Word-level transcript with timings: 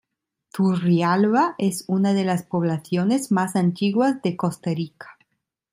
Turrialba 0.51 1.53
es 1.59 1.83
una 1.87 2.13
de 2.15 2.25
las 2.25 2.41
poblaciones 2.43 3.31
más 3.31 3.55
antiguas 3.55 4.19
de 4.23 4.35
Costa 4.35 4.71
Rica. 4.73 5.15